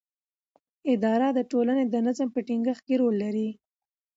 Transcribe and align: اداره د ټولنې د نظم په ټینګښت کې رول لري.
اداره 0.93 1.27
د 1.33 1.39
ټولنې 1.51 1.83
د 1.87 1.95
نظم 2.05 2.27
په 2.35 2.39
ټینګښت 2.47 2.81
کې 2.87 2.95
رول 3.01 3.15
لري. 3.23 3.49